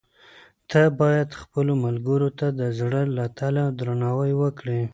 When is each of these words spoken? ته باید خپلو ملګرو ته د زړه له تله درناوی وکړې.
ته 0.69 0.81
باید 0.99 1.29
خپلو 1.41 1.73
ملګرو 1.85 2.29
ته 2.39 2.47
د 2.59 2.61
زړه 2.79 3.01
له 3.17 3.25
تله 3.37 3.63
درناوی 3.79 4.33
وکړې. 4.41 4.81